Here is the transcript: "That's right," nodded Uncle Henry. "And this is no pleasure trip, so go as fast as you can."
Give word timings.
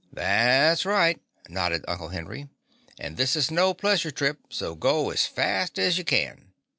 "That's 0.11 0.83
right," 0.83 1.21
nodded 1.47 1.85
Uncle 1.87 2.07
Henry. 2.09 2.49
"And 2.97 3.17
this 3.17 3.35
is 3.35 3.51
no 3.51 3.75
pleasure 3.75 4.09
trip, 4.09 4.39
so 4.49 4.73
go 4.73 5.11
as 5.11 5.27
fast 5.27 5.77
as 5.77 5.99
you 5.99 6.03
can." 6.03 6.53